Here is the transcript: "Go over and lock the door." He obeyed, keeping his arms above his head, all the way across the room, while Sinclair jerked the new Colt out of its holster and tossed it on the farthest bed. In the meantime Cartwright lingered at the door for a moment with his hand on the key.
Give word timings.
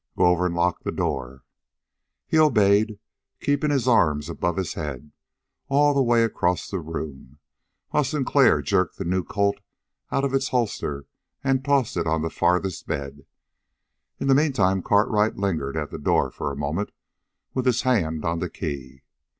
"Go 0.17 0.25
over 0.25 0.47
and 0.47 0.55
lock 0.55 0.81
the 0.81 0.91
door." 0.91 1.43
He 2.25 2.39
obeyed, 2.39 2.97
keeping 3.39 3.69
his 3.69 3.87
arms 3.87 4.29
above 4.29 4.57
his 4.57 4.73
head, 4.73 5.11
all 5.69 5.93
the 5.93 6.01
way 6.01 6.23
across 6.23 6.67
the 6.67 6.79
room, 6.79 7.37
while 7.89 8.03
Sinclair 8.03 8.63
jerked 8.63 8.97
the 8.97 9.05
new 9.05 9.23
Colt 9.23 9.59
out 10.11 10.23
of 10.23 10.33
its 10.33 10.49
holster 10.49 11.05
and 11.43 11.63
tossed 11.63 11.97
it 11.97 12.07
on 12.07 12.23
the 12.23 12.31
farthest 12.31 12.87
bed. 12.87 13.27
In 14.19 14.25
the 14.27 14.33
meantime 14.33 14.81
Cartwright 14.81 15.37
lingered 15.37 15.77
at 15.77 15.91
the 15.91 15.99
door 15.99 16.31
for 16.31 16.51
a 16.51 16.57
moment 16.57 16.89
with 17.53 17.67
his 17.67 17.83
hand 17.83 18.25
on 18.25 18.39
the 18.39 18.49
key. 18.49 19.03